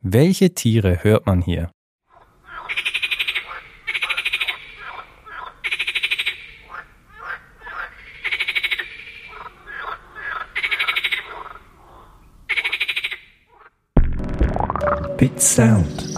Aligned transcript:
Welche 0.00 0.54
Tiere 0.54 1.02
hört 1.02 1.26
man 1.26 1.42
hier? 1.42 1.72
Bit 15.16 15.42
Sound 15.42 16.14